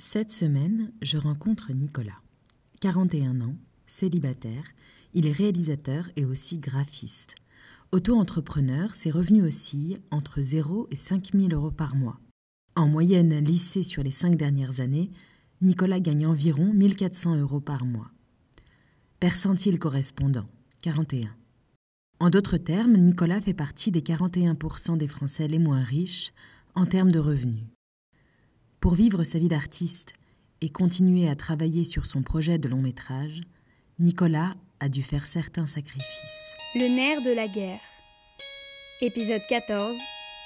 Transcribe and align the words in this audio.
Cette 0.00 0.32
semaine, 0.32 0.92
je 1.02 1.18
rencontre 1.18 1.72
Nicolas. 1.72 2.20
41 2.78 3.40
ans, 3.40 3.56
célibataire, 3.88 4.62
il 5.12 5.26
est 5.26 5.32
réalisateur 5.32 6.08
et 6.14 6.24
aussi 6.24 6.58
graphiste. 6.58 7.34
Auto-entrepreneur, 7.90 8.94
ses 8.94 9.10
revenus 9.10 9.42
oscillent 9.42 9.98
entre 10.12 10.40
0 10.40 10.86
et 10.92 10.96
5 10.96 11.32
000 11.34 11.48
euros 11.50 11.72
par 11.72 11.96
mois. 11.96 12.20
En 12.76 12.86
moyenne 12.86 13.44
lissée 13.44 13.82
sur 13.82 14.04
les 14.04 14.12
cinq 14.12 14.36
dernières 14.36 14.78
années, 14.78 15.10
Nicolas 15.62 15.98
gagne 15.98 16.28
environ 16.28 16.72
1400 16.72 17.34
euros 17.34 17.60
par 17.60 17.84
mois. 17.84 18.12
Percentile 19.18 19.80
correspondant, 19.80 20.46
41. 20.82 21.34
En 22.20 22.30
d'autres 22.30 22.58
termes, 22.58 22.96
Nicolas 22.96 23.40
fait 23.40 23.52
partie 23.52 23.90
des 23.90 24.02
41% 24.02 24.96
des 24.96 25.08
Français 25.08 25.48
les 25.48 25.58
moins 25.58 25.82
riches 25.82 26.32
en 26.76 26.86
termes 26.86 27.10
de 27.10 27.18
revenus. 27.18 27.64
Pour 28.80 28.94
vivre 28.94 29.24
sa 29.24 29.38
vie 29.38 29.48
d'artiste 29.48 30.12
et 30.60 30.68
continuer 30.70 31.28
à 31.28 31.36
travailler 31.36 31.84
sur 31.84 32.06
son 32.06 32.22
projet 32.22 32.58
de 32.58 32.68
long 32.68 32.80
métrage, 32.82 33.40
Nicolas 33.98 34.54
a 34.80 34.88
dû 34.88 35.02
faire 35.02 35.26
certains 35.26 35.66
sacrifices. 35.66 36.54
Le 36.74 36.88
nerf 36.88 37.22
de 37.22 37.30
la 37.30 37.48
guerre. 37.48 37.80
Épisode 39.00 39.42
14. 39.48 39.96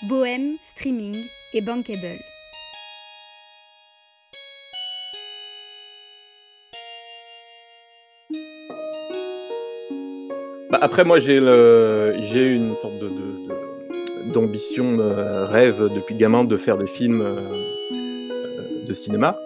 Bohème, 0.08 0.56
streaming 0.62 1.16
et 1.54 1.60
bankable. 1.60 2.18
Bah, 10.70 10.78
après, 10.80 11.04
moi, 11.04 11.18
j'ai 11.18 11.38
le- 11.38 12.14
une 12.34 12.74
sorte 12.80 12.98
de, 12.98 13.08
de- 13.08 14.28
de- 14.28 14.32
d'ambition, 14.32 14.98
euh, 15.00 15.44
rêve 15.46 15.90
depuis 15.94 16.14
gamin 16.14 16.44
de 16.44 16.56
faire 16.56 16.78
des 16.78 16.86
films 16.86 17.20
euh, 17.20 17.52
de 18.86 18.94
cinéma. 18.94 19.38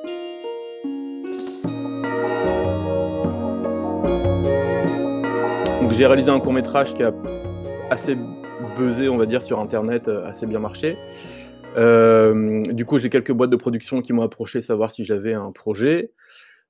Donc, 5.80 5.92
j'ai 5.92 6.06
réalisé 6.06 6.30
un 6.30 6.40
court 6.40 6.52
métrage 6.52 6.94
qui 6.94 7.02
a 7.02 7.12
assez 7.90 8.16
buzzé, 8.76 9.08
on 9.08 9.16
va 9.16 9.26
dire, 9.26 9.42
sur 9.42 9.60
Internet, 9.60 10.08
euh, 10.08 10.26
assez 10.26 10.46
bien 10.46 10.58
marché. 10.58 10.96
Euh, 11.76 12.62
du 12.72 12.84
coup, 12.84 12.98
j'ai 12.98 13.10
quelques 13.10 13.32
boîtes 13.32 13.50
de 13.50 13.56
production 13.56 14.00
qui 14.02 14.12
m'ont 14.12 14.22
approché 14.22 14.62
savoir 14.62 14.90
si 14.90 15.04
j'avais 15.04 15.34
un 15.34 15.52
projet 15.52 16.12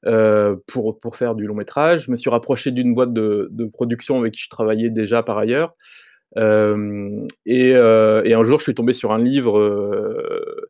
euh, 0.05 0.57
pour, 0.67 1.01
pour 1.01 1.17
faire 1.17 1.35
du 1.35 1.47
long 1.47 1.55
métrage. 1.55 2.07
Je 2.07 2.11
me 2.11 2.17
suis 2.17 2.31
rapproché 2.31 2.71
d'une 2.71 2.95
boîte 2.95 3.13
de, 3.13 3.51
production 3.73 4.19
avec 4.19 4.35
qui 4.35 4.41
je 4.41 4.51
travaillais 4.51 4.91
déjà 4.91 5.23
par 5.23 5.39
ailleurs. 5.39 5.75
Et, 6.37 7.75
un 7.75 8.45
jour, 8.45 8.59
je 8.59 8.63
suis 8.63 8.75
tombé 8.75 8.93
sur 8.93 9.13
un 9.13 9.19
livre 9.19 10.66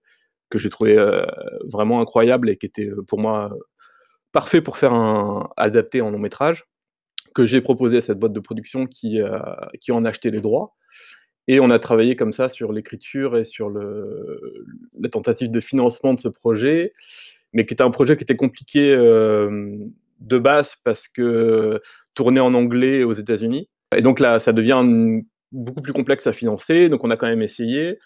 que 0.57 0.63
j'ai 0.63 0.71
trouvé 0.71 0.99
euh, 0.99 1.25
vraiment 1.65 2.01
incroyable 2.01 2.51
et 2.51 2.57
qui 2.57 2.67
était 2.67 2.89
euh, 2.89 3.03
pour 3.07 3.19
moi 3.19 3.57
parfait 4.33 4.61
pour 4.61 4.77
faire 4.77 4.93
un 4.93 5.49
adapté 5.57 6.01
en 6.03 6.11
long 6.11 6.19
métrage, 6.19 6.65
que 7.35 7.47
j'ai 7.47 7.61
proposé 7.61 7.99
à 7.99 8.03
cette 8.03 8.19
boîte 8.19 8.33
de 8.33 8.41
production 8.41 8.87
qui, 8.87 9.21
euh, 9.21 9.39
qui 9.81 9.93
en 9.93 10.05
a 10.05 10.09
acheté 10.09 10.31
les 10.31 10.41
droits. 10.41 10.75
Et 11.49 11.61
on 11.61 11.71
a 11.71 11.79
travaillé 11.79 12.17
comme 12.17 12.33
ça 12.33 12.49
sur 12.49 12.73
l'écriture 12.73 13.37
et 13.37 13.45
sur 13.45 13.71
le, 13.71 14.67
la 14.99 15.09
tentative 15.09 15.51
de 15.51 15.61
financement 15.61 16.13
de 16.13 16.21
ce 16.21 16.29
projet, 16.29 16.93
mais 17.53 17.65
qui 17.65 17.75
était 17.75 17.83
un 17.83 17.91
projet 17.91 18.17
qui 18.17 18.25
était 18.25 18.37
compliqué 18.37 18.95
euh, 18.95 19.77
de 20.21 20.39
base 20.39 20.77
parce 20.83 21.09
que 21.09 21.81
tourné 22.15 22.41
en 22.41 22.53
anglais 22.55 23.05
aux 23.05 23.13
États-Unis. 23.13 23.69
Et 23.97 24.03
donc 24.03 24.19
là, 24.19 24.41
ça 24.41 24.53
devient 24.53 24.83
beaucoup 25.53 25.83
plus 25.83 25.93
complexe 25.93 26.27
à 26.27 26.33
financer. 26.33 26.89
Donc 26.89 27.05
on 27.05 27.11
a 27.11 27.17
quand 27.17 27.29
même 27.29 27.43
essayé. 27.43 27.99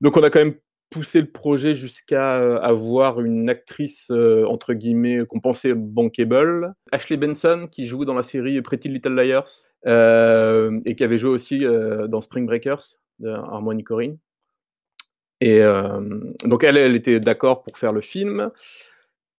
Donc 0.00 0.16
on 0.16 0.22
a 0.22 0.30
quand 0.30 0.40
même 0.40 0.56
poussé 0.90 1.20
le 1.20 1.30
projet 1.30 1.74
jusqu'à 1.74 2.36
euh, 2.36 2.60
avoir 2.60 3.20
une 3.20 3.48
actrice 3.48 4.10
euh, 4.10 4.44
entre 4.46 4.74
guillemets 4.74 5.24
qu'on 5.26 5.40
pensait 5.40 5.74
bankable, 5.74 6.72
Ashley 6.92 7.16
Benson 7.16 7.68
qui 7.70 7.86
joue 7.86 8.04
dans 8.04 8.14
la 8.14 8.24
série 8.24 8.60
Pretty 8.60 8.88
Little 8.88 9.14
Liars 9.14 9.48
euh, 9.86 10.80
et 10.84 10.96
qui 10.96 11.04
avait 11.04 11.18
joué 11.18 11.30
aussi 11.30 11.64
euh, 11.64 12.08
dans 12.08 12.20
Spring 12.20 12.44
Breakers 12.44 12.98
de 13.20 13.28
Harmony 13.28 13.84
Corrine. 13.84 14.18
Et 15.40 15.62
euh, 15.62 16.00
donc 16.44 16.64
elle, 16.64 16.76
était 16.94 17.20
d'accord 17.20 17.62
pour 17.62 17.78
faire 17.78 17.92
le 17.92 18.00
film. 18.00 18.50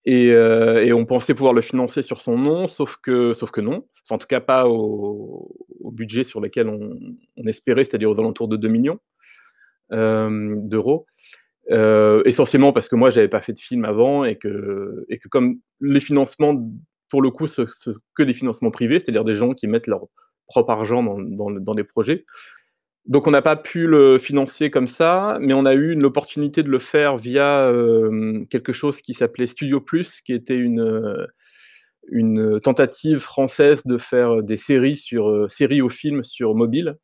Et, 0.04 0.32
euh, 0.32 0.92
on 0.96 1.06
pensait 1.06 1.36
pouvoir 1.36 1.54
le 1.54 1.62
financer 1.62 2.02
sur 2.02 2.22
son 2.22 2.38
nom, 2.38 2.68
sauf 2.68 2.98
que, 2.98 3.36
sauf 3.36 3.52
que 3.52 3.62
non. 3.62 3.86
En 4.10 4.18
tout 4.18 4.26
cas, 4.26 4.40
pas 4.40 4.68
au, 4.68 5.56
budget 5.92 6.24
sur 6.24 6.40
lequel 6.40 6.70
on, 6.70 6.98
on 7.38 7.46
espérait, 7.46 7.84
c'est-à-dire 7.84 8.10
aux 8.10 8.20
alentours 8.20 8.48
de 8.48 8.58
2 8.58 8.68
millions 8.68 9.00
euh, 9.92 10.56
d'euros. 10.64 11.06
Euh, 11.70 12.24
essentiellement 12.26 12.74
parce 12.74 12.90
que 12.90 12.96
moi, 12.96 13.10
j'avais 13.10 13.28
pas 13.28 13.42
fait 13.42 13.54
de 13.54 13.60
film 13.60 13.86
avant 13.86 14.26
et 14.26 14.36
que, 14.36 15.06
et 15.10 15.20
que 15.20 15.28
comme 15.28 15.60
les 15.80 16.00
financements, 16.00 16.60
pour 17.08 17.22
le 17.22 17.30
coup, 17.30 17.48
ce, 17.48 17.66
ce- 17.68 17.92
que 18.16 18.24
des 18.24 18.34
financements 18.34 18.72
privés, 18.72 19.00
c'est-à-dire 19.00 19.24
des 19.24 19.36
gens 19.36 19.54
qui 19.54 19.68
mettent 19.68 19.88
leur 19.88 20.08
propre 20.48 20.72
argent 20.72 21.04
dans, 21.04 21.52
dans, 21.52 21.74
les 21.74 21.84
projets. 21.84 22.26
Donc, 23.06 23.28
on 23.28 23.32
n'a 23.32 23.42
pas 23.42 23.56
pu 23.56 23.88
le 23.88 24.18
financer 24.18 24.70
comme 24.70 24.88
ça, 24.88 25.38
mais 25.40 25.54
on 25.54 25.66
a 25.66 25.74
eu 25.74 25.96
l'opportunité 25.96 26.62
de 26.62 26.70
le 26.70 26.80
faire 26.80 27.16
via 27.18 27.68
euh, 27.70 28.44
quelque 28.50 28.74
chose 28.74 29.02
qui 29.02 29.14
s'appelait 29.14 29.48
Studio 29.48 29.82
Plus, 29.82 30.20
qui 30.22 30.34
était 30.34 30.58
une, 30.58 30.82
euh, 30.82 31.26
une 32.10 32.60
tentative 32.60 33.20
française 33.20 33.84
de 33.86 33.98
faire 33.98 34.44
des 34.44 34.58
séries 34.58 34.98
sur 34.98 35.50
séries 35.50 35.82
au 35.82 35.90
film 35.90 36.24
sur 36.24 36.54
mobile, 36.56 36.98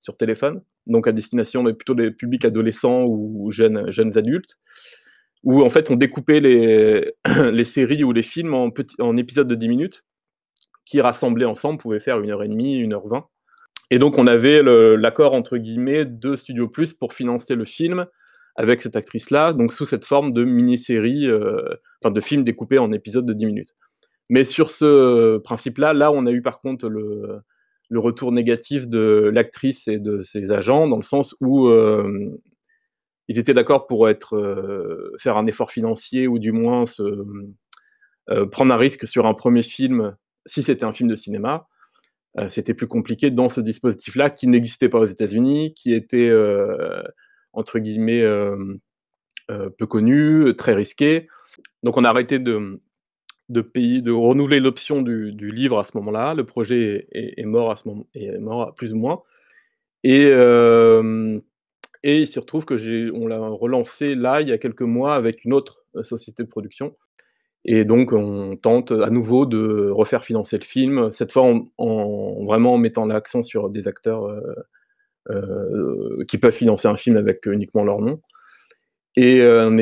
sur 0.00 0.16
téléphone, 0.16 0.62
donc 0.90 1.06
à 1.06 1.12
destination 1.12 1.62
de 1.62 1.72
plutôt 1.72 1.94
des 1.94 2.10
publics 2.10 2.44
adolescents 2.44 3.04
ou 3.04 3.50
jeunes, 3.50 3.90
jeunes 3.90 4.18
adultes, 4.18 4.58
où 5.42 5.62
en 5.62 5.70
fait 5.70 5.90
on 5.90 5.96
découpait 5.96 6.40
les, 6.40 7.12
les 7.52 7.64
séries 7.64 8.04
ou 8.04 8.12
les 8.12 8.22
films 8.22 8.54
en, 8.54 8.70
petits, 8.70 8.96
en 9.00 9.16
épisodes 9.16 9.48
de 9.48 9.54
10 9.54 9.68
minutes, 9.68 10.04
qui 10.84 11.00
rassemblés 11.00 11.44
ensemble 11.44 11.78
pouvaient 11.78 12.00
faire 12.00 12.20
une 12.20 12.30
heure 12.30 12.42
et 12.42 12.48
demie, 12.48 12.76
une 12.76 12.92
heure 12.92 13.06
vingt. 13.06 13.26
Et 13.90 13.98
donc 13.98 14.18
on 14.18 14.26
avait 14.26 14.62
l'accord 14.62 15.32
entre 15.32 15.56
guillemets 15.56 16.04
de 16.04 16.36
Studio 16.36 16.68
Plus 16.68 16.92
pour 16.92 17.12
financer 17.12 17.54
le 17.54 17.64
film 17.64 18.06
avec 18.56 18.82
cette 18.82 18.96
actrice-là, 18.96 19.52
donc 19.52 19.72
sous 19.72 19.86
cette 19.86 20.04
forme 20.04 20.32
de 20.32 20.44
mini-série, 20.44 21.26
euh, 21.28 21.62
enfin 22.02 22.12
de 22.12 22.20
film 22.20 22.44
découpé 22.44 22.78
en 22.78 22.92
épisodes 22.92 23.24
de 23.24 23.32
10 23.32 23.46
minutes. 23.46 23.74
Mais 24.28 24.44
sur 24.44 24.70
ce 24.70 25.38
principe-là, 25.38 25.92
là, 25.92 26.12
on 26.12 26.26
a 26.26 26.30
eu 26.30 26.42
par 26.42 26.60
contre 26.60 26.88
le, 26.88 27.40
le 27.90 27.98
retour 27.98 28.30
négatif 28.30 28.86
de 28.88 29.30
l'actrice 29.34 29.88
et 29.88 29.98
de 29.98 30.22
ses 30.22 30.52
agents, 30.52 30.86
dans 30.86 30.96
le 30.96 31.02
sens 31.02 31.34
où 31.40 31.66
euh, 31.66 32.30
ils 33.26 33.38
étaient 33.38 33.52
d'accord 33.52 33.86
pour 33.88 34.08
être, 34.08 34.36
euh, 34.36 35.12
faire 35.18 35.36
un 35.36 35.46
effort 35.46 35.72
financier 35.72 36.28
ou 36.28 36.38
du 36.38 36.52
moins 36.52 36.86
se, 36.86 37.02
euh, 38.30 38.46
prendre 38.46 38.72
un 38.72 38.76
risque 38.76 39.08
sur 39.08 39.26
un 39.26 39.34
premier 39.34 39.64
film, 39.64 40.16
si 40.46 40.62
c'était 40.62 40.84
un 40.84 40.92
film 40.92 41.08
de 41.08 41.16
cinéma. 41.16 41.66
C'était 42.48 42.74
plus 42.74 42.86
compliqué 42.86 43.32
dans 43.32 43.48
ce 43.48 43.60
dispositif-là 43.60 44.30
qui 44.30 44.46
n'existait 44.46 44.88
pas 44.88 45.00
aux 45.00 45.04
États-Unis, 45.04 45.74
qui 45.74 45.92
était 45.92 46.30
entre 47.52 47.80
guillemets 47.80 48.22
peu 49.48 49.86
connu, 49.88 50.54
très 50.56 50.74
risqué. 50.74 51.26
Donc 51.82 51.96
on 51.96 52.04
a 52.04 52.08
arrêté 52.08 52.38
de, 52.38 52.80
de 53.50 54.00
de 54.00 54.10
renouveler 54.10 54.60
l'option 54.60 55.02
du, 55.02 55.32
du 55.32 55.50
livre 55.50 55.78
à 55.78 55.84
ce 55.84 55.96
moment-là. 55.96 56.34
Le 56.34 56.44
projet 56.44 57.08
est, 57.12 57.44
mort 57.44 57.70
à 57.70 57.76
ce 57.76 57.88
moment, 57.88 58.06
est 58.14 58.38
mort 58.38 58.74
plus 58.74 58.92
ou 58.92 58.96
moins. 58.96 59.22
Et, 60.04 60.28
euh, 60.32 61.38
et 62.02 62.20
il 62.20 62.26
se 62.26 62.40
retrouve 62.40 62.64
que 62.64 62.76
j'ai, 62.76 63.10
on 63.12 63.26
l'a 63.26 63.38
relancé 63.38 64.14
là 64.14 64.40
il 64.40 64.48
y 64.48 64.52
a 64.52 64.58
quelques 64.58 64.82
mois 64.82 65.14
avec 65.14 65.44
une 65.44 65.52
autre 65.52 65.84
euh, 65.96 66.02
société 66.04 66.42
de 66.42 66.48
production. 66.48 66.96
Et 67.66 67.84
donc 67.84 68.12
on 68.12 68.56
tente 68.56 68.92
à 68.92 69.10
nouveau 69.10 69.44
de 69.44 69.90
refaire 69.90 70.24
financer 70.24 70.56
le 70.56 70.64
film, 70.64 71.12
cette 71.12 71.32
fois 71.32 71.42
en, 71.42 71.64
en 71.76 72.44
vraiment 72.44 72.74
en 72.74 72.78
mettant 72.78 73.04
l'accent 73.04 73.42
sur 73.42 73.68
des 73.68 73.86
acteurs 73.86 74.26
euh, 75.28 76.24
qui 76.28 76.38
peuvent 76.38 76.54
financer 76.54 76.88
un 76.88 76.96
film 76.96 77.18
avec 77.18 77.44
uniquement 77.46 77.84
leur 77.84 78.00
nom 78.00 78.20
et 79.16 79.40
euh, 79.40 79.68
en, 79.68 79.78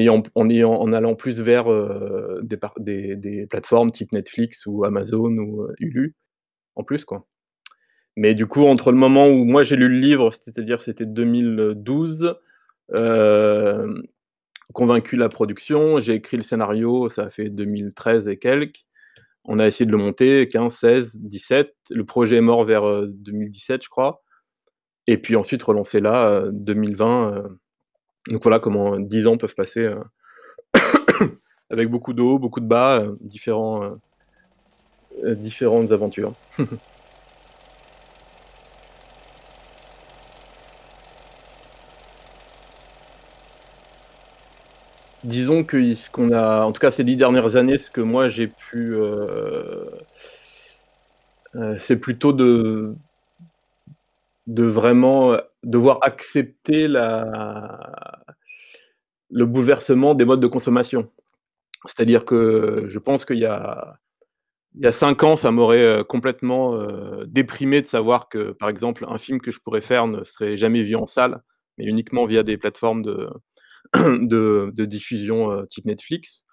ayant, 0.48 0.72
en, 0.72 0.92
allant 0.92 1.14
plus 1.14 1.40
vers 1.40 1.70
euh, 1.70 2.40
des, 2.42 3.46
plateformes 3.46 3.90
type 3.90 4.12
Netflix 4.12 4.64
ou 4.66 4.84
Amazon 4.84 5.36
ou 5.36 5.62
euh, 5.62 5.74
Hulu, 5.78 6.14
en 6.76 6.84
plus, 6.84 7.04
quoi. 7.04 7.26
Mais 8.16 8.34
du 8.34 8.46
coup, 8.46 8.64
entre 8.64 8.90
le 8.90 8.98
moment 8.98 9.28
où 9.28 9.44
moi 9.44 9.62
j'ai 9.62 9.76
lu 9.76 9.88
le 9.88 9.98
livre, 9.98 10.32
c'est-à-dire 10.32 10.82
c'était 10.82 11.06
2012, 11.06 12.34
euh, 12.96 14.02
convaincu 14.74 15.16
la 15.16 15.28
production, 15.28 16.00
j'ai 16.00 16.14
écrit 16.14 16.36
le 16.36 16.42
scénario, 16.42 17.08
ça 17.08 17.24
a 17.24 17.30
fait 17.30 17.48
2013 17.48 18.26
et 18.28 18.36
quelques. 18.36 18.86
On 19.44 19.58
a 19.60 19.66
essayé 19.68 19.86
de 19.86 19.92
le 19.92 19.98
monter, 19.98 20.48
15, 20.48 20.74
16, 20.74 21.16
17. 21.16 21.74
Le 21.90 22.04
projet 22.04 22.36
est 22.36 22.42
mort 22.42 22.64
vers 22.64 22.84
euh, 22.84 23.06
2017, 23.06 23.84
je 23.84 23.88
crois. 23.88 24.22
Et 25.06 25.18
puis 25.18 25.36
ensuite 25.36 25.62
relancé 25.62 26.00
là, 26.00 26.28
euh, 26.28 26.50
2020. 26.52 27.44
Donc 28.28 28.42
voilà 28.42 28.58
comment 28.58 28.98
10 28.98 29.26
ans 29.26 29.36
peuvent 29.38 29.54
passer 29.54 29.80
euh, 29.80 30.02
avec 31.70 31.88
beaucoup 31.88 32.12
de 32.12 32.20
hauts, 32.22 32.38
beaucoup 32.38 32.60
de 32.60 32.66
bas, 32.66 33.00
euh, 33.00 33.16
euh, 35.24 35.34
différentes 35.34 35.90
aventures. 35.90 36.32
Disons 45.24 45.64
que 45.64 45.94
ce 45.94 46.08
qu'on 46.10 46.30
a 46.30 46.64
en 46.64 46.70
tout 46.72 46.80
cas 46.80 46.92
ces 46.92 47.02
10 47.02 47.16
dernières 47.16 47.56
années, 47.56 47.76
ce 47.76 47.90
que 47.90 48.00
moi 48.00 48.28
j'ai 48.28 48.46
pu, 48.46 48.96
c'est 51.78 51.96
plutôt 51.96 52.32
de 52.32 52.94
vraiment, 54.46 55.36
devoir 55.64 55.98
accepter 56.02 56.88
le 56.88 56.98
bouleversement 59.46 60.14
des 60.14 60.24
modes 60.24 60.40
de 60.40 60.46
consommation. 60.46 61.10
C'est-à-dire 61.86 62.24
que 62.24 62.84
je 62.88 62.98
pense 63.00 63.24
qu'il 63.24 63.38
y 63.38 63.46
a 63.46 63.96
il 64.76 64.82
y 64.84 64.86
a 64.88 64.92
5 64.92 65.22
ans, 65.24 65.36
ça 65.36 65.50
m'aurait, 65.52 65.82
heu, 66.00 66.04
complètement, 66.04 66.74
heu, 66.76 67.24
déprimé 67.28 67.80
de 67.82 67.86
savoir 67.86 68.28
que, 68.28 68.52
par 68.52 68.68
exemple, 68.70 69.04
un 69.08 69.18
film 69.18 69.40
que 69.40 69.50
je 69.50 69.58
pourrais 69.60 69.80
faire 69.82 70.06
ne 70.08 70.22
serait 70.24 70.56
jamais 70.56 70.82
vu 70.82 70.94
en 70.96 71.06
salle, 71.06 71.42
mais 71.78 71.84
uniquement 71.86 72.26
via 72.26 72.42
des 72.44 72.56
plateformes 72.58 73.02
de 73.02 73.28
de 73.94 74.84
diffusion, 74.86 75.52
heu, 75.52 75.66
type 75.68 75.84
Netflix 75.86 76.44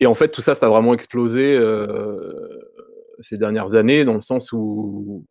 et 0.00 0.06
en 0.06 0.14
fait, 0.14 0.28
tout 0.30 0.40
ça, 0.42 0.54
ça 0.56 0.66
a 0.66 0.68
vraiment 0.70 0.94
explosé, 0.94 1.58
ces 3.20 3.38
dernières 3.38 3.74
années 3.74 4.04
dans 4.04 4.14
le 4.14 4.20
sens 4.22 4.52
où, 4.52 5.24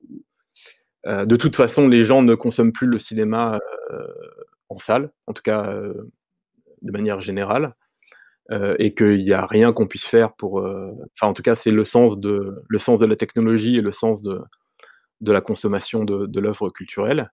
de 1.05 1.35
toute 1.35 1.55
façon, 1.55 1.87
les 1.87 2.01
gens 2.03 2.21
ne 2.23 2.35
consomment 2.35 2.73
plus 2.73 2.87
le 2.87 2.99
cinéma, 2.99 3.59
heu, 3.91 4.07
en 4.69 4.77
salle, 4.77 5.11
en 5.27 5.33
tout 5.33 5.41
cas, 5.43 5.71
heu, 5.73 6.11
de 6.83 6.91
manière 6.91 7.21
générale, 7.21 7.75
et 8.79 8.93
qu'il 8.95 9.21
y 9.21 9.33
a 9.33 9.45
rien 9.47 9.73
qu'on 9.73 9.87
puisse 9.87 10.05
faire 10.05 10.33
pour, 10.35 10.59
enfin, 10.61 11.27
en 11.29 11.33
tout 11.33 11.43
cas, 11.43 11.55
c'est 11.55 11.71
le 11.71 11.85
sens 11.85 12.19
de 12.19 12.55
le 12.69 12.79
sens 12.79 12.99
de 12.99 13.05
la 13.07 13.15
technologie 13.17 13.77
et 13.77 13.81
le 13.81 13.93
sens 13.93 14.21
de 14.23 14.39
de 15.21 15.31
la 15.33 15.41
consommation 15.41 16.05
de 16.05 16.39
l'œuvre 16.41 16.69
culturelle. 16.71 17.31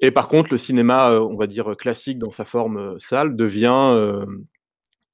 Et 0.00 0.10
par 0.12 0.28
contre, 0.28 0.50
le 0.52 0.58
cinéma, 0.58 1.12
on 1.20 1.36
va 1.36 1.46
dire 1.48 1.76
classique 1.78 2.18
dans 2.18 2.30
sa 2.32 2.44
forme, 2.46 2.98
salle 3.00 3.36
devient, 3.36 4.24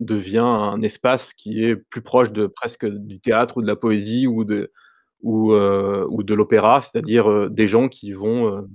devient 0.00 0.38
un 0.40 0.80
espace 0.82 1.32
qui 1.34 1.64
est 1.64 1.76
plus 1.76 2.02
proche 2.02 2.32
de 2.32 2.46
presque 2.46 2.86
du 2.86 3.20
théâtre 3.20 3.58
ou 3.58 3.62
de 3.62 3.66
la 3.68 3.76
poésie 3.76 4.26
ou 4.26 4.44
de 4.44 4.72
ou 5.22 5.52
heu, 5.54 6.06
ou 6.10 6.22
de 6.22 6.34
l'opéra, 6.34 6.80
c'est-à-dire, 6.82 7.30
heu, 7.30 7.50
des 7.50 7.66
gens 7.68 7.88
qui 7.88 8.12
vont, 8.12 8.48
heu, 8.48 8.68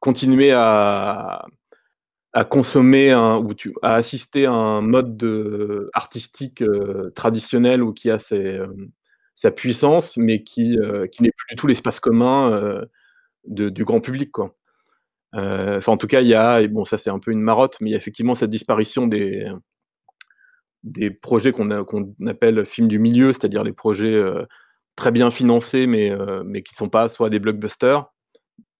continuer 0.00 0.52
à 0.52 1.44
à 2.34 2.44
consommer 2.44 3.12
un 3.12 3.38
ou 3.38 3.54
à 3.82 3.94
assister 3.96 4.46
à 4.46 4.52
un 4.52 4.82
mode 4.82 5.16
de 5.18 5.90
artistique, 5.94 6.64
traditionnel 7.14 7.82
ou 7.82 7.92
qui 7.94 8.10
a 8.10 8.18
ses, 8.20 8.60
sa 9.34 9.50
puissance, 9.52 10.16
mais 10.18 10.44
qui, 10.44 10.78
qui 11.12 11.22
n'est 11.24 11.32
plus 11.32 11.46
du 11.50 11.56
tout 11.56 11.66
l'espace 11.68 12.00
commun, 12.00 12.82
de 13.46 13.70
du 13.70 13.84
grand 13.84 14.00
public, 14.02 14.32
quoi. 14.32 14.54
Enfin, 15.34 15.92
en 15.92 15.98
tout 15.98 16.06
cas, 16.08 16.22
il 16.22 16.28
y 16.28 16.34
a 16.34 16.62
et 16.62 16.68
bon, 16.68 16.84
ça, 16.86 16.98
c'est 16.98 17.10
un 17.10 17.20
peu 17.20 17.32
une 17.32 17.40
marotte, 17.42 17.78
mais 17.80 17.90
il 17.90 17.92
y 17.92 17.96
a 17.96 17.98
effectivement 17.98 18.34
cette 18.36 18.50
disparition 18.50 19.06
des 19.08 19.48
des 20.84 21.10
projets 21.10 21.52
qu'on 21.52 21.84
qu'on 21.84 22.14
appelle 22.26 22.64
films 22.64 22.88
du 22.88 22.98
milieu, 22.98 23.32
c'est-à-dire 23.32 23.64
les 23.64 23.72
projets, 23.72 24.14
très 24.98 25.12
bien 25.12 25.30
financés, 25.32 25.86
mais 25.88 26.10
heu, 26.12 26.44
mais 26.44 26.62
qui 26.62 26.74
sont 26.76 26.90
pas 26.90 27.08
soit 27.10 27.30
des 27.30 27.40
blockbusters, 27.40 28.06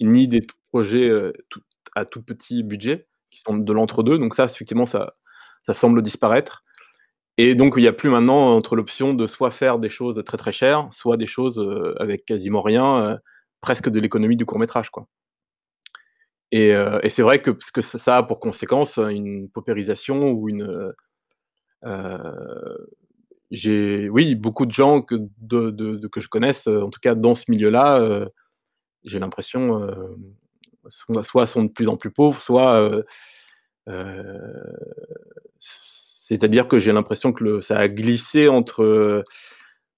ni 0.01 0.29
des 0.29 0.43
projets, 0.73 1.11
tout 1.51 1.63
à 1.97 2.05
tout 2.07 2.23
petit 2.23 2.63
budget, 2.65 3.09
qui 3.31 3.41
sont 3.41 3.57
de 3.59 3.73
l'entre-deux. 3.75 4.19
Donc 4.19 4.35
ça, 4.37 4.45
effectivement, 4.47 4.87
ça 4.87 5.15
ça 5.65 5.75
semble 5.75 6.03
disparaître 6.03 6.65
et 7.39 7.55
donc 7.57 7.75
il 7.79 7.85
y 7.85 7.89
a 7.89 7.93
plus 7.95 8.11
maintenant 8.11 8.57
entre 8.57 8.77
l'option 8.77 9.15
de 9.15 9.27
soit 9.29 9.51
faire 9.53 9.79
des 9.81 9.91
choses 9.91 10.23
très, 10.27 10.37
très 10.39 10.53
chères, 10.53 10.89
soit 10.93 11.17
des 11.19 11.27
choses, 11.27 11.61
avec 12.01 12.25
quasiment 12.27 12.63
rien, 12.63 13.19
presque 13.63 13.89
de 13.91 14.01
l'économie 14.01 14.37
du 14.37 14.47
court 14.47 14.59
métrage, 14.61 14.91
quoi. 14.91 15.07
Et 16.53 16.71
et 17.03 17.11
c'est 17.11 17.23
vrai 17.23 17.41
que 17.43 17.51
que 17.75 17.83
ça 17.83 18.19
a 18.19 18.23
pour 18.23 18.41
conséquence, 18.41 18.97
une 18.99 19.49
paupérisation 19.51 20.31
ou 20.31 20.49
une, 20.49 20.93
j'ai 23.51 24.09
oui, 24.11 24.35
beaucoup 24.35 24.67
de 24.67 24.73
gens 24.73 25.03
que 25.03 25.17
que 26.09 26.21
je 26.21 26.29
connaisse, 26.29 26.67
en 26.67 26.91
tout 26.91 27.01
cas 27.01 27.15
dans 27.15 27.35
ce 27.35 27.45
milieu-là, 27.51 28.01
heu, 28.01 28.29
j'ai 29.05 29.19
l'impression, 29.21 29.83
heu, 29.85 30.17
soit 31.25 31.47
sont 31.47 31.65
de 31.65 31.71
plus 31.71 31.89
en 31.89 31.97
plus 31.99 32.11
pauvres, 32.13 32.41
soit, 32.43 32.91
c'est-à-dire 35.61 36.69
que 36.69 36.79
j'ai 36.81 36.93
l'impression 36.93 37.33
que 37.33 37.45
le 37.45 37.61
ça 37.63 37.79
a 37.79 37.89
glissé 37.89 38.49
entre, 38.49 39.25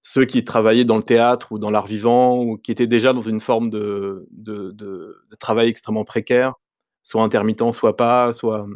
ceux 0.03 0.25
qui 0.25 0.43
travaillaient 0.45 0.85
dans 0.85 0.97
le 0.97 1.03
théâtre 1.03 1.51
ou 1.53 1.59
dans 1.59 1.69
l'art 1.71 1.87
vivant 1.87 2.39
ou 2.43 2.57
qui 2.57 2.71
étaient 2.73 2.87
déjà 2.87 3.13
dans 3.13 3.21
une 3.23 3.39
forme 3.41 3.69
de 3.71 4.27
de 4.31 5.35
travail 5.39 5.69
extrêmement 5.69 6.05
précaire, 6.05 6.55
soit 7.03 7.23
intermittent, 7.23 7.73
soit 7.73 7.97
pas, 7.97 8.33
soit 8.33 8.67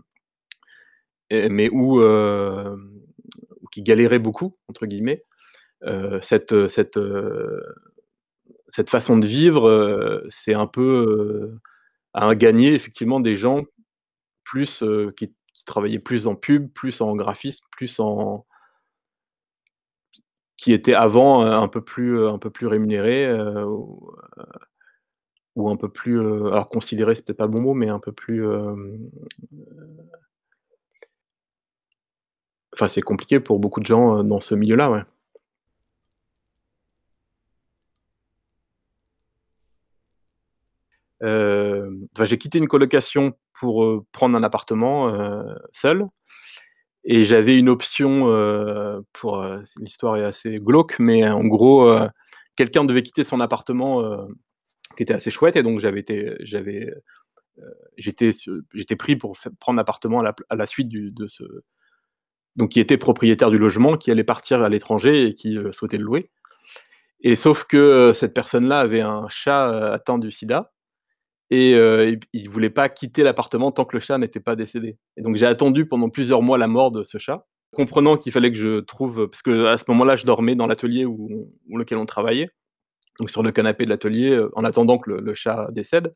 mais 1.32 1.70
où, 1.72 2.00
qui 3.76 3.84
«galéraient 3.84 4.20
beaucoup» 4.20 4.58
entre 4.70 4.86
guillemets, 4.88 5.26
heu, 5.86 6.20
cette, 6.24 6.54
heu 6.54 6.68
cette, 6.70 6.98
heu, 6.98 7.64
cette 8.70 8.90
façon 8.92 9.18
de 9.18 9.28
vivre, 9.28 10.24
c'est 10.30 10.56
un 10.56 10.68
peu, 10.68 11.58
a 12.14 12.36
gagné 12.36 12.74
effectivement 12.76 13.20
des 13.22 13.36
gens 13.38 13.64
plus, 14.46 14.84
qui 15.18 15.34
travaillaient 15.66 16.00
plus 16.00 16.28
en 16.28 16.36
pub, 16.36 16.72
plus 16.74 17.02
en 17.02 17.16
graphisme, 17.16 17.66
plus 17.72 18.00
en 18.02 18.46
qui 20.58 20.72
étaient 20.74 20.94
avant, 20.94 21.42
un 21.46 21.68
peu 21.68 21.82
plus, 21.82 22.26
un 22.28 22.38
peu 22.40 22.50
plus 22.50 22.68
rémunérés, 22.68 23.28
ou 25.56 25.70
un 25.70 25.78
peu 25.78 25.90
plus, 25.90 26.20
alors 26.20 26.70
considérés, 26.70 27.16
c'est 27.16 27.26
peut-être 27.26 27.38
pas 27.38 27.46
le 27.46 27.52
bon 27.52 27.62
mot, 27.62 27.74
mais 27.74 27.90
un 27.90 28.00
peu 28.00 28.12
plus, 28.12 28.46
Enfin, 32.76 32.90
c'est 32.90 33.02
compliqué 33.02 33.40
pour 33.40 33.60
beaucoup 33.60 33.80
de 33.80 33.86
gens, 33.86 34.20
heu, 34.20 34.24
dans 34.24 34.42
ce 34.42 34.54
milieu-là, 34.54 34.92
ouais. 34.92 35.02
Enfin, 41.22 42.26
j'ai 42.26 42.38
quitté 42.38 42.58
une 42.58 42.68
colocation 42.68 43.34
pour, 43.60 43.84
heu, 43.84 44.04
prendre 44.12 44.38
un 44.38 44.44
appartement, 44.44 45.14
seul 45.72 46.04
et 47.06 47.26
j'avais 47.26 47.58
une 47.58 47.70
option, 47.70 48.28
pour, 49.14 49.46
l'histoire 49.80 50.18
est 50.18 50.26
assez 50.26 50.60
glauque, 50.60 50.98
mais 51.00 51.30
en 51.30 51.46
gros, 51.46 51.96
quelqu'un 52.58 52.86
devait 52.86 53.04
quitter 53.04 53.24
son 53.24 53.42
appartement, 53.42 54.04
qui 54.98 55.04
était 55.04 55.14
assez 55.16 55.32
chouette 55.32 55.56
et 55.58 55.64
donc 55.64 55.80
j'avais 55.82 56.02
été 56.02 56.36
j'avais, 56.42 56.94
j'étais 57.98 58.32
j'étais 58.74 58.96
pris 58.98 59.16
pour 59.18 59.38
prendre 59.60 59.78
l'appartement 59.78 60.20
à 60.20 60.24
la 60.26 60.36
à 60.50 60.56
la 60.56 60.66
suite 60.68 60.90
de 60.90 61.28
ce 61.28 61.44
donc 62.58 62.70
qui 62.72 62.80
était 62.80 62.98
propriétaire 62.98 63.52
du 63.52 63.58
logement, 63.58 63.98
qui 63.98 64.12
allait 64.12 64.24
partir 64.24 64.62
à 64.64 64.70
l'étranger 64.70 65.28
et 65.28 65.34
qui, 65.34 65.58
heu, 65.58 65.72
souhaitait 65.74 65.98
le 65.98 66.04
louer 66.06 66.24
et 67.22 67.36
sauf 67.36 67.64
que, 67.66 67.78
heu, 68.12 68.14
cette 68.14 68.34
personne-là 68.34 68.80
avait 68.80 69.02
un 69.02 69.28
chat, 69.30 69.70
heu, 69.72 69.92
atteint 69.94 70.18
du 70.20 70.32
sida 70.32 70.72
et 71.52 71.76
il 72.34 72.50
voulait 72.50 72.70
pas 72.72 72.90
quitter 72.90 73.24
l'appartement 73.24 73.72
tant 73.72 73.86
que 73.86 73.96
le 73.98 74.02
chat 74.02 74.18
n'était 74.18 74.40
pas 74.40 74.56
décédé 74.56 74.98
et 75.18 75.22
donc 75.24 75.36
j'ai 75.38 75.46
attendu 75.48 75.86
pendant 75.88 76.10
plusieurs 76.10 76.42
mois 76.42 76.58
la 76.58 76.68
mort 76.68 76.92
de 76.92 77.04
ce 77.04 77.18
chat, 77.20 77.46
comprenant 77.76 78.18
qu'il 78.18 78.32
fallait 78.32 78.52
que 78.52 78.58
je 78.58 78.80
trouve 78.82 79.30
parce 79.30 79.44
qu'à 79.44 79.78
ce 79.78 79.86
moment-là, 79.90 80.16
je 80.16 80.26
dormais 80.26 80.56
dans 80.56 80.68
l'atelier 80.68 81.06
où 81.06 81.50
lequel 81.70 82.00
on 82.00 82.06
travaillait, 82.08 82.50
donc 83.20 83.30
sur 83.32 83.44
le 83.44 83.52
canapé 83.52 83.86
de 83.86 83.90
l'atelier, 83.92 84.42
en 84.56 84.64
attendant 84.66 84.98
que 85.00 85.12
le 85.12 85.34
chat 85.36 85.68
décède. 85.72 86.14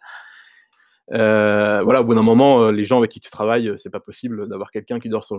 Heu, 1.12 1.82
voilà, 1.84 2.02
au 2.02 2.04
bout 2.04 2.16
d'un 2.16 2.22
moment, 2.24 2.62
heu, 2.68 2.72
les 2.72 2.86
gens 2.86 3.00
avec 3.00 3.12
qui 3.12 3.20
tu 3.20 3.30
travailles, 3.32 3.74
c'est 3.78 3.90
pas 3.90 4.00
possible 4.00 4.48
d'avoir 4.50 4.72
quelqu'un 4.72 5.00
qui 5.00 5.10
dort 5.10 5.24
sur 5.24 5.38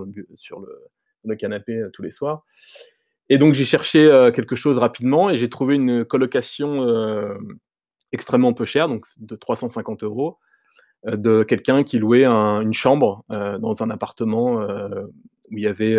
le 1.24 1.36
canapé, 1.36 1.84
tous 1.92 2.02
les 2.02 2.10
soirs 2.10 2.44
et 3.30 3.38
donc 3.38 3.54
j'ai 3.54 3.64
cherché, 3.64 4.00
quelque 4.34 4.56
chose 4.56 4.78
rapidement 4.78 5.30
et 5.30 5.38
j'ai 5.38 5.48
trouvé 5.50 5.76
une 5.76 6.04
colocation, 6.04 6.86
extrêmement 8.12 8.54
peu 8.54 8.64
chère, 8.66 8.88
donc 8.88 9.06
de 9.18 9.36
350 9.36 10.02
€, 10.04 10.38
heu, 11.08 11.16
de 11.18 11.44
quelqu'un 11.44 11.84
qui 11.84 11.98
louait 12.00 12.24
un 12.26 12.60
une 12.62 12.74
chambre, 12.74 13.24
dans 13.30 13.82
un 13.84 13.90
appartement, 13.90 14.60
où 15.50 15.58
il 15.58 15.64
y 15.64 15.68
avait, 15.68 15.96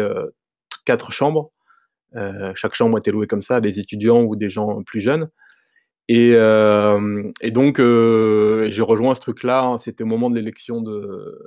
4 0.85 1.11
chambres. 1.11 1.51
Chaque 2.55 2.75
chambre 2.75 2.97
était 2.99 3.11
louée 3.11 3.27
comme 3.27 3.43
ça 3.43 3.57
à 3.57 3.61
des 3.61 3.79
étudiants 3.79 4.23
ou 4.23 4.35
des 4.37 4.49
gens 4.49 4.83
plus 4.83 5.01
jeunes 5.01 5.29
et 6.09 6.31
hem 6.33 7.31
et 7.41 7.51
donc 7.51 7.79
heu, 7.79 8.65
j'ai 8.69 8.81
rejoint 8.83 9.15
ce 9.15 9.21
truc-là, 9.21 9.63
hein, 9.63 9.79
c'était 9.79 10.03
au 10.03 10.07
moment 10.07 10.29
de 10.29 10.35
l'élection 10.35 10.81
de 10.81 11.39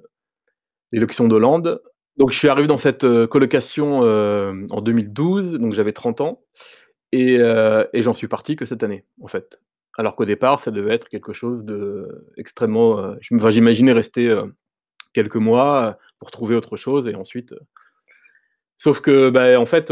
l'élection 0.92 1.28
d'Hollande. 1.28 1.82
Donc 2.18 2.32
je 2.32 2.38
suis 2.38 2.48
arrivé 2.48 2.68
dans 2.68 2.78
cette, 2.78 3.04
heu, 3.04 3.26
colocation, 3.28 4.04
hem, 4.06 4.66
en 4.70 4.82
2012, 4.82 5.54
donc 5.60 5.74
j'avais 5.74 5.92
30 5.92 6.20
ans 6.22 6.42
et 7.12 7.38
j'en 7.94 8.14
suis 8.14 8.28
parti 8.28 8.56
que 8.56 8.66
cette 8.66 8.82
année, 8.84 9.04
en 9.22 9.28
fait. 9.28 9.60
Alors 9.98 10.16
qu'au 10.16 10.26
départ, 10.26 10.60
ça 10.60 10.70
devait 10.72 10.94
être 10.94 11.08
quelque 11.10 11.32
chose 11.34 11.64
m 13.32 13.38
enfin, 13.38 13.50
j'imaginais 13.50 13.92
rester, 13.92 14.36
quelques 15.14 15.36
mois, 15.36 15.98
pour 16.20 16.30
trouver 16.32 16.56
autre 16.56 16.76
chose 16.78 17.08
et 17.08 17.14
ensuite, 17.16 17.54
sauf 18.78 19.00
que, 19.00 19.30
bah, 19.30 19.60
en 19.60 19.66
fait, 19.66 19.90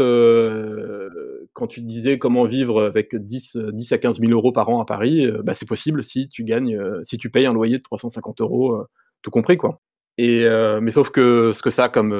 quand 1.53 1.67
tu 1.67 1.81
disais 1.81 2.17
comment 2.19 2.45
vivre 2.45 2.83
avec 2.85 3.15
10, 3.15 3.55
heu, 3.57 3.71
10 3.73 3.91
à 3.93 3.97
15 3.99 4.19
000 4.19 4.31
€ 4.33 4.53
par 4.53 4.69
an 4.69 4.81
à 4.81 4.85
Paris, 4.85 5.25
heu, 5.27 5.41
bah, 5.43 5.53
c'est 5.53 5.67
possible 5.67 6.03
si 6.03 6.29
tu 6.29 6.43
gagnes, 6.43 6.75
heu, 6.77 7.01
si 7.03 7.17
tu 7.17 7.29
payes 7.29 7.45
un 7.47 7.53
loyer 7.53 7.77
de 7.79 7.83
350 7.83 8.41
€, 8.41 8.81
heu, 8.81 8.85
tout 9.23 9.31
compris, 9.31 9.57
quoi. 9.57 9.81
Et 10.19 10.45
mais 10.81 10.91
sauf 10.91 11.09
que 11.11 11.53
ce 11.55 11.61
que 11.63 11.71
ça 11.71 11.85
a 11.85 11.89
comme, 11.89 12.11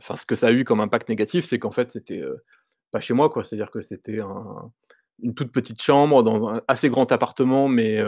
ce 0.00 0.26
que 0.26 0.34
ça 0.36 0.48
a 0.48 0.52
eu 0.52 0.64
comme 0.64 0.80
impact 0.80 1.08
négatif, 1.08 1.44
c'est 1.46 1.58
qu'en 1.60 1.70
fait 1.70 1.90
c'était, 1.92 2.22
pas 2.92 3.00
chez 3.00 3.14
moi 3.14 3.30
quoi. 3.30 3.44
C'est-à-dire 3.44 3.70
que 3.72 3.82
c'était 3.82 4.20
un 4.20 4.72
une 5.22 5.34
toute 5.34 5.52
petite 5.52 5.82
chambre 5.82 6.22
dans 6.24 6.48
un 6.48 6.62
assez 6.68 6.90
grand 6.90 7.10
appartement, 7.12 7.68
mais 7.68 8.00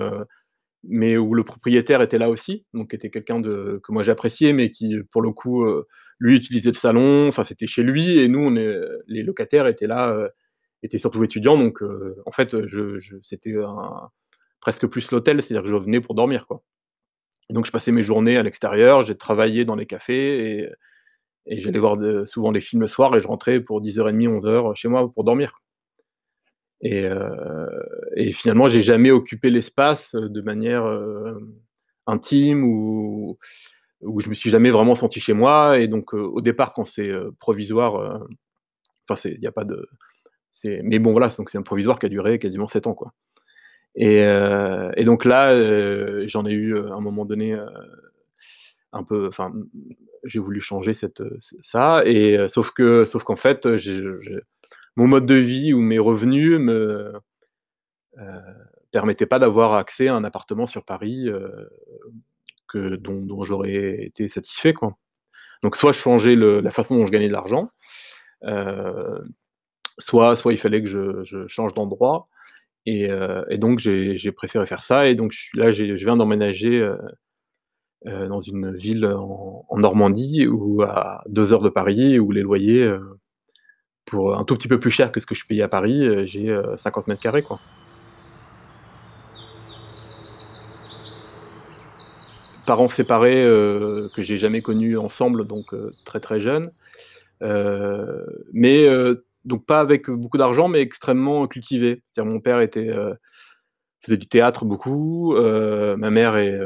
mais 0.85 1.17
où 1.19 1.35
le 1.35 1.45
propriétaire 1.45 2.03
était 2.03 2.19
là 2.19 2.31
aussi, 2.31 2.67
donc 2.75 2.95
était 2.95 3.11
quelqu'un 3.11 3.41
de 3.41 3.81
que 3.85 3.93
moi 3.93 4.03
j'appréciais, 4.05 4.53
mais 4.55 4.71
qui 4.73 4.97
pour 5.13 5.23
le 5.23 5.33
coup, 5.33 5.67
lui 6.21 6.37
utilisait 6.37 6.71
le 6.73 6.77
salon, 6.77 7.29
enfin 7.29 7.45
c'était 7.45 7.67
chez 7.69 7.83
lui 7.85 8.19
et 8.21 8.29
nous 8.29 8.41
on 8.41 8.57
est 8.57 8.75
les 9.09 9.23
locataires 9.25 9.67
étaient 9.69 9.87
là, 9.89 10.17
étaient 10.83 10.99
surtout 10.99 11.23
étudiants 11.25 11.59
donc 11.59 11.83
en 12.27 12.31
fait, 12.33 12.57
c'était 13.23 13.55
presque 14.61 14.87
plus 14.89 15.11
l'hôtel, 15.13 15.43
c'est-à-dire 15.43 15.65
que 15.65 15.69
je 15.71 15.77
venais 15.77 16.01
pour 16.01 16.15
dormir 16.15 16.47
quoi. 16.47 16.63
Donc 17.51 17.67
je 17.67 17.73
passais 17.73 17.93
mes 17.93 18.03
journées 18.03 18.37
à 18.39 18.43
l'extérieur, 18.45 19.03
j'ai 19.03 19.17
travaillé 19.17 19.65
dans 19.67 19.77
les 19.77 19.87
cafés 19.87 20.69
et 21.49 21.59
j'allais 21.61 21.81
voir 21.81 21.99
souvent 22.27 22.53
des 22.53 22.61
films 22.63 22.83
le 22.83 22.89
soir 22.89 23.17
et 23.17 23.21
je 23.23 23.29
rentrais 23.29 23.61
pour 23.61 23.81
10:30, 23.83 24.29
11:00 24.29 24.75
chez 24.77 24.89
moi 24.89 25.11
pour 25.13 25.25
dormir. 25.25 25.61
Et 26.83 27.05
heu 27.07 27.29
et 28.17 28.33
finalement, 28.33 28.69
j'ai 28.69 28.81
jamais 28.83 29.11
occupé 29.11 29.51
l'espace, 29.51 30.15
de 30.15 30.41
manière, 30.41 30.85
intime 32.07 32.65
ou 32.65 33.39
où 34.03 34.21
je 34.21 34.31
me 34.31 34.35
suis 34.35 34.51
jamais 34.51 34.71
vraiment 34.71 34.95
senti 34.97 35.21
chez 35.21 35.35
moi 35.35 35.79
et 35.79 35.89
donc 35.89 36.15
au 36.15 36.41
départ, 36.43 36.73
quand 36.75 36.87
c'est, 36.87 37.13
provisoire, 37.41 38.23
enfin 39.11 39.31
il 39.31 39.41
y 39.43 39.47
a 39.49 39.53
pas 39.53 39.65
de 39.65 39.89
mais 40.65 40.99
bon 40.99 41.13
voilà, 41.13 41.29
donc 41.29 41.51
c'est 41.51 41.59
un 41.59 41.63
provisoire 41.63 41.99
qui 41.99 42.07
a 42.07 42.09
duré 42.09 42.39
quasiment 42.39 42.69
7 42.69 42.87
ans, 42.87 42.95
quoi. 42.95 43.13
Et 43.95 44.19
et 44.19 45.05
donc 45.05 45.25
là, 45.25 46.27
j'en 46.27 46.47
ai 46.47 46.53
eu, 46.53 46.79
à 46.79 46.95
un 46.95 47.01
moment 47.01 47.25
donné, 47.25 47.59
un 48.93 49.05
peu 49.05 49.27
enfin, 49.29 49.53
j'ai 50.25 50.39
voulu 50.39 50.61
changer 50.61 50.95
cette, 50.95 51.23
ça 51.61 52.03
et 52.05 52.47
sauf 52.49 52.71
que 52.73 53.05
sauf 53.05 53.25
qu'en 53.25 53.37
fait, 53.37 53.67
mon 54.97 55.07
mode 55.07 55.27
de 55.27 55.35
vie 55.35 55.73
ou 55.73 55.81
mes 55.81 55.99
revenus 55.99 56.59
me 56.59 57.13
euh, 58.19 58.41
permettaient 58.91 59.27
pas 59.27 59.39
d'avoir 59.39 59.75
accès 59.75 60.09
à 60.09 60.15
un 60.15 60.25
appartement 60.25 60.67
sur 60.67 60.85
Paris 60.85 61.29
que, 62.69 62.97
dont, 62.97 63.43
j'aurais 63.45 64.05
été 64.05 64.29
satisfait. 64.29 64.73
Quoi. 64.73 64.97
Donc 65.63 65.77
soit 65.77 65.93
je 65.93 65.99
changeais 65.99 66.37
la 66.37 66.71
façon 66.71 66.97
dont 66.97 67.07
je 67.07 67.13
gagnais 67.13 67.29
de 67.29 67.33
l'argent, 67.33 67.71
soit, 70.01 70.37
soit 70.37 70.53
il 70.53 70.59
fallait 70.59 70.83
que 70.83 70.89
je, 70.89 71.47
change 71.47 71.75
d'endroit. 71.75 72.27
Et, 72.87 73.09
donc 73.59 73.79
j'ai 73.79 74.33
préféré 74.33 74.67
faire 74.67 74.83
ça. 74.83 75.09
Et 75.09 75.15
donc 75.15 75.35
là, 75.55 75.71
je 75.71 75.85
viens 75.95 76.17
d'emménager 76.17 76.89
dans 78.05 78.41
une 78.41 78.75
ville 78.75 79.07
en, 79.07 79.67
Normandie, 79.77 80.47
ou 80.47 80.83
à 80.83 81.23
deux 81.29 81.53
heures 81.53 81.63
de 81.63 81.69
Paris, 81.69 82.19
où 82.19 82.33
les 82.33 82.43
loyers 82.43 82.91
pour 84.11 84.37
un 84.37 84.45
tout 84.45 84.57
petit 84.57 84.69
peu 84.69 84.81
plus 84.81 84.91
cher 84.91 85.13
que 85.13 85.21
ce 85.21 85.27
que 85.27 85.35
je 85.35 85.47
payais 85.47 85.63
à 85.63 85.69
Paris, 85.69 86.05
euh, 86.05 86.27
j'ai 86.27 86.59
50 86.77 87.05
euh, 87.09 87.11
mètres 87.13 87.23
carrés, 87.23 87.43
quoi. 87.43 87.61
Parents 92.67 92.89
séparés 92.89 93.43
euh, 93.45 94.09
que 94.15 94.23
j'ai 94.23 94.37
jamais 94.37 94.63
connus 94.63 94.99
ensemble, 94.99 95.47
donc 95.47 95.75
très 96.05 96.21
très 96.21 96.41
jeunes. 96.41 96.73
mais 97.41 98.87
donc 99.45 99.67
pas 99.67 99.81
avec 99.81 100.11
beaucoup 100.11 100.39
d'argent, 100.39 100.69
mais 100.69 100.81
extrêmement 100.81 101.47
cultivé. 101.47 102.03
Mon 102.17 102.41
père 102.41 102.61
était 102.61 102.91
faisait 104.01 104.17
du 104.17 104.29
théâtre 104.29 104.65
beaucoup, 104.65 105.35
ma 105.35 106.11
mère 106.11 106.37
est, 106.37 106.59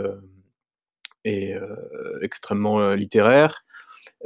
est 1.25 1.59
extrêmement 2.21 2.95
littéraire. 2.95 3.65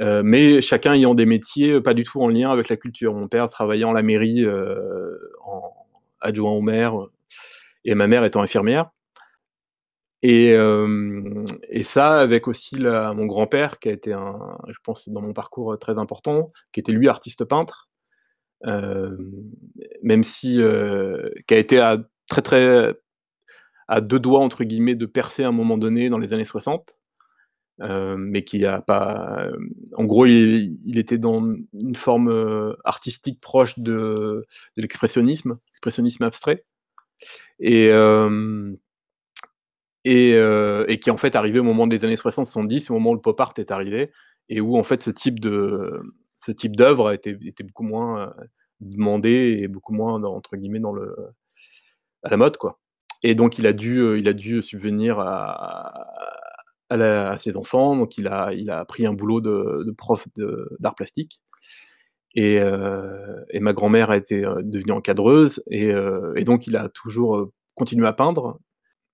Euh, 0.01 0.23
mais 0.25 0.61
chacun 0.61 0.95
ayant 0.95 1.15
des 1.15 1.27
métiers 1.27 1.73
euh, 1.73 1.83
pas 1.83 1.95
du 1.95 2.05
tout 2.05 2.21
en 2.21 2.29
lien 2.29 2.51
avec 2.51 2.69
la 2.69 2.77
culture. 2.77 3.15
Mon 3.15 3.29
père 3.29 3.49
travaillant 3.49 3.91
à 3.91 3.95
la 3.95 4.03
mairie 4.03 4.45
euh, 4.45 5.17
en 5.43 5.73
adjoint 6.21 6.53
au 6.53 6.61
maire 6.61 6.95
et 7.85 7.95
ma 7.95 8.07
mère 8.07 8.25
étant 8.25 8.43
infirmière. 8.43 8.91
Et, 10.23 10.57
et 11.69 11.83
ça 11.85 12.19
avec 12.19 12.49
aussi 12.49 12.75
mon 12.81 13.27
grand-père 13.27 13.79
qui 13.79 13.89
a 13.89 13.93
été 13.93 14.13
un, 14.13 14.59
je 14.67 14.77
pense 14.83 15.09
dans 15.09 15.21
mon 15.21 15.33
parcours 15.33 15.79
très 15.79 15.97
important, 15.97 16.51
qui 16.73 16.81
était 16.81 16.91
lui 16.91 17.09
artiste 17.09 17.45
peintre, 17.45 17.88
même 18.65 20.25
si 20.25 20.61
qui 21.47 21.55
a 21.55 21.59
été 21.59 21.79
à 21.79 21.99
très 22.29 22.43
très 22.43 22.95
à 23.89 24.01
deux 24.01 24.19
doigts 24.19 24.41
entre 24.41 24.65
guillemets 24.65 24.95
de 24.95 25.07
percer 25.07 25.45
à 25.45 25.49
un 25.49 25.53
moment 25.53 25.79
donné 25.79 26.09
dans 26.11 26.19
les 26.19 26.33
années 26.33 26.45
60 26.45 26.99
euh, 27.81 28.17
mais 28.19 28.43
qui 28.43 28.67
a 28.67 28.81
pas. 28.81 29.47
en 29.97 30.05
gros, 30.05 30.27
il, 30.27 30.99
était 30.99 31.19
dans 31.19 31.41
une 31.73 31.95
forme 31.95 32.29
euh, 32.29 32.75
artistique 32.85 33.41
proche 33.41 33.79
de, 33.79 34.45
de 34.77 34.83
l'expressionnisme, 34.83 35.59
expressionnisme 35.71 36.25
abstrait, 36.25 36.65
et, 37.61 37.87
et, 40.05 40.31
et, 40.33 40.99
qui 40.99 41.11
en 41.11 41.17
fait 41.17 41.37
arrivé 41.37 41.61
au 41.61 41.65
moment 41.65 41.87
des 41.87 42.05
années 42.05 42.17
60-70, 42.17 42.91
au 42.91 42.95
moment 42.95 43.11
où 43.11 43.15
le 43.15 43.21
pop 43.21 43.41
art 43.41 43.55
est 43.59 43.71
arrivé, 43.71 44.11
et 44.49 44.61
où 44.61 44.77
en 44.77 44.83
fait 44.83 45.03
ce 45.03 45.11
type 45.11 45.39
de 45.39 46.03
ce 46.49 46.53
type 46.53 46.77
d'œuvre 46.77 47.13
était, 47.13 47.37
était, 47.45 47.65
beaucoup 47.65 47.85
moins 47.85 48.35
demandé 48.81 49.59
et 49.61 49.69
beaucoup 49.69 49.93
moins 49.93 50.23
entre 50.25 50.57
guillemets 50.57 50.81
dans 50.81 50.93
le 50.93 51.15
à 52.23 52.31
la 52.31 52.37
mode 52.37 52.57
quoi. 52.57 52.79
Et 53.23 53.35
donc 53.35 53.59
il 53.59 53.67
a 53.67 53.73
dû 53.73 54.19
il 54.19 54.29
a 54.29 54.33
dû 54.33 54.63
subvenir 54.63 55.19
à, 55.19 56.07
à, 56.91 57.39
ses 57.39 57.57
enfants. 57.57 57.97
Donc, 57.97 58.19
il 58.19 58.29
a, 58.29 58.53
il 58.53 58.71
a 58.71 58.85
pris 58.85 59.07
un 59.07 59.13
boulot 59.13 59.41
de, 59.41 59.91
prof 59.97 60.27
d'art 60.79 60.95
plastique. 60.95 61.41
Et, 62.35 62.61
euh, 62.61 63.43
et, 63.51 63.61
ma 63.61 63.73
grand-mère 63.73 64.11
a 64.11 64.17
été 64.17 64.45
euh, 64.45 64.61
devenue 64.63 64.93
encadreuse. 64.93 65.63
Et, 65.71 65.93
euh, 65.93 66.35
et, 66.37 66.45
donc, 66.45 66.67
il 66.67 66.77
a 66.77 66.89
toujours 66.89 67.51
continué 67.75 68.07
à 68.07 68.13
peindre. 68.13 68.59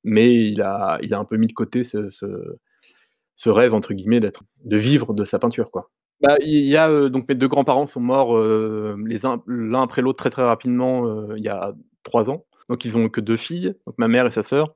Mais 0.04 0.34
il 0.34 0.60
a, 0.62 0.98
il 1.02 1.14
a 1.14 1.18
un 1.18 1.24
peu 1.24 1.36
mis 1.36 1.46
de 1.46 1.52
côté 1.52 1.84
ce, 1.84 2.10
ce, 2.10 3.48
rêve, 3.48 3.74
entre 3.74 3.94
guillemets, 3.94 4.20
d'être, 4.20 4.42
de 4.64 4.76
vivre 4.76 5.14
de 5.14 5.24
sa 5.24 5.38
peinture. 5.38 5.70
Quoi. 5.70 5.90
Bah, 6.24 6.36
il 6.40 6.64
y 6.66 6.76
a, 6.76 7.08
donc, 7.08 7.28
mes 7.28 7.34
deux 7.34 7.48
grands-parents 7.48 7.86
sont 7.86 8.00
morts 8.00 8.38
les 8.38 9.18
l'un 9.46 9.82
après 9.82 10.02
l'autre 10.02 10.18
très, 10.18 10.30
très 10.30 10.44
rapidement 10.44 11.34
il 11.34 11.42
y 11.42 11.48
a 11.48 11.74
trois 12.02 12.30
ans. 12.30 12.44
Donc, 12.68 12.84
ils 12.84 12.96
ont 12.96 13.08
que 13.08 13.20
deux 13.20 13.36
filles, 13.36 13.74
donc 13.86 13.96
ma 13.98 14.08
mère 14.08 14.26
et 14.26 14.30
sa 14.30 14.42
sœur. 14.42 14.74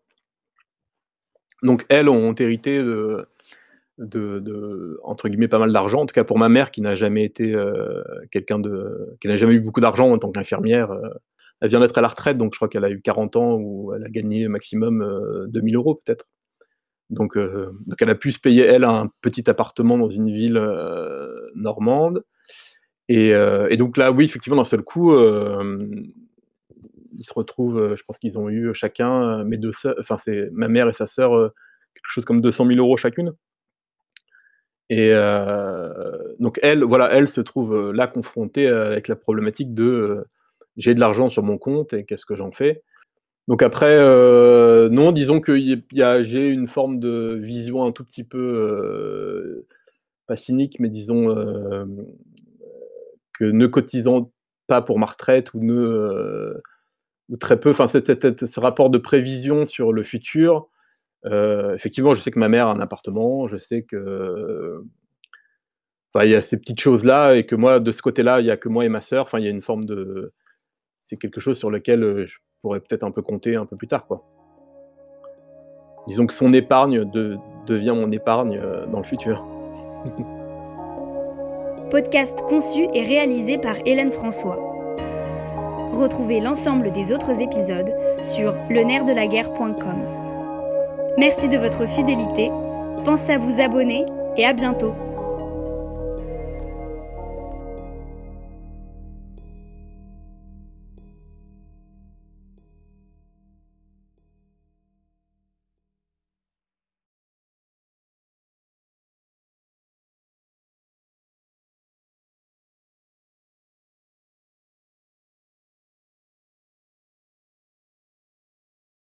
Donc 1.62 1.84
elles 1.88 2.08
ont 2.08 2.34
hérité 2.34 2.82
de, 2.82 3.26
de, 3.98 5.00
entre 5.02 5.28
guillemets 5.28 5.48
pas 5.48 5.58
mal 5.58 5.72
d'argent. 5.72 6.02
En 6.02 6.06
tout 6.06 6.12
cas 6.12 6.24
pour 6.24 6.38
ma 6.38 6.48
mère 6.48 6.70
qui 6.70 6.80
n'a 6.80 6.94
jamais 6.94 7.24
été 7.24 7.54
euh, 7.54 8.02
quelqu'un 8.30 8.58
de, 8.58 9.16
qui 9.20 9.28
n'a 9.28 9.36
jamais 9.36 9.54
eu 9.54 9.60
beaucoup 9.60 9.80
d'argent 9.80 10.10
en 10.10 10.18
tant 10.18 10.30
qu'infirmière. 10.30 10.90
Euh, 10.92 11.08
elle 11.60 11.70
vient 11.70 11.80
d'être 11.80 11.98
à 11.98 12.00
la 12.00 12.08
retraite, 12.08 12.38
donc 12.38 12.54
je 12.54 12.58
crois 12.58 12.68
qu'elle 12.68 12.84
a 12.84 12.90
eu 12.90 13.00
40 13.00 13.34
ans 13.36 13.54
où 13.56 13.92
elle 13.92 14.04
a 14.04 14.08
gagné 14.08 14.46
maximum 14.46 15.04
2000 15.48 15.74
euh, 15.74 15.78
euros 15.78 15.96
peut-être. 15.96 16.26
Donc, 17.10 17.38
donc 17.38 18.02
elle 18.02 18.10
a 18.10 18.14
pu 18.14 18.32
se 18.32 18.38
payer 18.38 18.64
elle 18.64 18.84
un 18.84 19.10
petit 19.22 19.48
appartement 19.48 19.96
dans 19.96 20.10
une 20.10 20.30
ville 20.30 20.60
normande. 21.54 22.24
Et, 23.08 23.28
et, 23.30 23.76
donc 23.76 23.96
là, 23.96 24.12
oui, 24.12 24.24
effectivement, 24.24 24.56
d'un 24.56 24.64
seul 24.64 24.82
coup, 24.82 25.12
ils 27.18 27.24
se 27.24 27.34
retrouvent, 27.34 27.78
euh, 27.78 27.96
je 27.96 28.04
pense 28.04 28.18
qu'ils 28.18 28.38
ont 28.38 28.48
eu 28.48 28.72
chacun, 28.74 29.40
euh, 29.40 29.44
mes 29.44 29.58
deux 29.58 29.72
enfin 29.98 30.16
c'est 30.16 30.48
ma 30.52 30.68
mère 30.68 30.88
et 30.88 30.92
sa 30.92 31.06
sœur, 31.06 31.36
euh, 31.36 31.48
quelque 31.94 32.08
chose 32.08 32.24
comme 32.24 32.40
200 32.40 32.66
000 32.66 32.78
euros 32.78 32.96
chacune. 32.96 33.34
Et 34.90 35.10
donc 36.38 36.58
elle, 36.62 36.82
voilà, 36.82 37.10
elle 37.12 37.28
se 37.28 37.42
trouve 37.42 37.92
là 37.92 38.06
confrontée 38.06 38.68
avec 38.68 39.08
la 39.08 39.16
problématique 39.16 39.74
de 39.74 40.24
j'ai 40.78 40.94
de 40.94 41.00
l'argent 41.00 41.28
sur 41.28 41.42
mon 41.42 41.58
compte 41.58 41.92
et 41.92 42.06
qu'est-ce 42.06 42.24
que 42.24 42.36
j'en 42.36 42.52
fais? 42.52 42.82
Donc 43.48 43.62
après, 43.62 43.98
non, 44.90 45.10
disons 45.10 45.40
que 45.40 45.58
j'ai 45.58 46.48
une 46.48 46.66
forme 46.66 47.00
de 47.00 47.34
vision 47.40 47.84
un 47.84 47.92
tout 47.92 48.04
petit 48.04 48.24
peu 48.24 49.66
pas 50.26 50.36
cynique, 50.36 50.78
mais 50.78 50.88
disons 50.88 51.34
que 53.32 53.44
ne 53.44 53.66
cotisant 53.66 54.30
pas 54.66 54.82
pour 54.82 54.98
ma 54.98 55.06
retraite 55.06 55.54
ou 55.54 55.60
très 57.40 57.58
peu, 57.58 57.70
enfin, 57.70 57.88
ce 57.88 58.60
rapport 58.60 58.90
de 58.90 58.98
prévision 58.98 59.66
sur 59.66 59.92
le 59.92 60.02
futur. 60.02 60.68
Euh, 61.26 61.74
effectivement, 61.74 62.14
je 62.14 62.20
sais 62.20 62.30
que 62.30 62.38
ma 62.38 62.48
mère 62.48 62.68
a 62.68 62.72
un 62.72 62.80
appartement, 62.80 63.48
je 63.48 63.56
sais 63.56 63.82
que. 63.82 64.82
Il 66.20 66.30
y 66.30 66.34
a 66.34 66.42
ces 66.42 66.58
petites 66.58 66.80
choses-là, 66.80 67.34
et 67.36 67.46
que 67.46 67.54
moi, 67.54 67.78
de 67.78 67.92
ce 67.92 68.02
côté-là, 68.02 68.40
il 68.40 68.44
n'y 68.44 68.50
a 68.50 68.56
que 68.56 68.68
moi 68.68 68.84
et 68.84 68.88
ma 68.88 69.00
sœur. 69.00 69.22
Enfin, 69.22 69.38
il 69.38 69.44
y 69.44 69.48
a 69.48 69.50
une 69.50 69.62
forme 69.62 69.84
de. 69.84 70.32
C'est 71.00 71.16
quelque 71.16 71.40
chose 71.40 71.58
sur 71.58 71.70
lequel 71.70 72.02
euh, 72.02 72.26
je 72.26 72.38
pourrais 72.62 72.80
peut-être 72.80 73.04
un 73.04 73.10
peu 73.10 73.22
compter 73.22 73.56
un 73.56 73.66
peu 73.66 73.76
plus 73.76 73.88
tard, 73.88 74.06
quoi. 74.06 74.22
Disons 76.06 76.26
que 76.26 76.32
son 76.32 76.52
épargne 76.52 77.04
devient 77.66 77.94
mon 77.94 78.10
épargne 78.10 78.58
euh, 78.62 78.86
dans 78.86 78.98
le 78.98 79.04
futur. 79.04 79.44
Podcast 81.90 82.42
conçu 82.42 82.86
et 82.94 83.02
réalisé 83.02 83.58
par 83.58 83.76
Hélène 83.86 84.12
François. 84.12 84.58
Retrouvez 85.92 86.40
l'ensemble 86.40 86.92
des 86.92 87.12
autres 87.12 87.40
épisodes 87.40 87.92
sur 88.24 88.54
lenerdelaguerre.com. 88.70 90.18
Merci 91.18 91.48
de 91.48 91.58
votre 91.58 91.86
fidélité, 91.86 92.50
pensez 93.04 93.32
à 93.32 93.38
vous 93.38 93.60
abonner 93.60 94.06
et 94.36 94.44
à 94.44 94.52
bientôt 94.52 94.92